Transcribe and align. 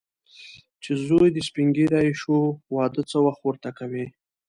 چې 0.83 0.91
زوی 1.05 1.27
دې 1.35 1.41
سپین 1.49 1.67
ږیری 1.75 2.11
شو، 2.21 2.37
واده 2.75 3.01
څه 3.11 3.17
وخت 3.25 3.41
ورته 3.43 3.69
کوې. 3.77 4.05